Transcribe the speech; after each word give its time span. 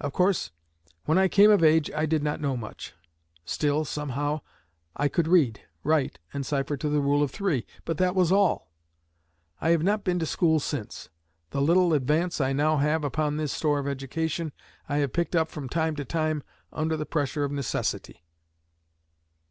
Of 0.00 0.14
course 0.14 0.50
when 1.04 1.18
I 1.18 1.28
came 1.28 1.50
of 1.50 1.62
age 1.62 1.90
I 1.92 2.06
did 2.06 2.22
not 2.22 2.40
know 2.40 2.56
much. 2.56 2.94
Still, 3.44 3.84
somehow, 3.84 4.40
I 4.96 5.08
could 5.08 5.28
read, 5.28 5.60
write, 5.84 6.18
and 6.32 6.46
cipher 6.46 6.78
to 6.78 6.88
the 6.88 7.02
Rule 7.02 7.22
of 7.22 7.30
Three, 7.30 7.66
but 7.84 7.98
that 7.98 8.14
was 8.14 8.32
all. 8.32 8.70
I 9.60 9.68
have 9.72 9.82
not 9.82 10.04
been 10.04 10.18
to 10.20 10.24
school 10.24 10.58
since. 10.58 11.10
The 11.50 11.60
little 11.60 11.92
advance 11.92 12.40
I 12.40 12.54
now 12.54 12.78
have 12.78 13.04
upon 13.04 13.36
this 13.36 13.52
store 13.52 13.78
of 13.78 13.86
education, 13.86 14.52
I 14.88 14.96
have 15.04 15.12
picked 15.12 15.36
up 15.36 15.50
from 15.50 15.68
time 15.68 15.96
to 15.96 16.04
time 16.06 16.44
under 16.72 16.96
the 16.96 17.04
pressure 17.04 17.44
of 17.44 17.52
necessity. 17.52 18.24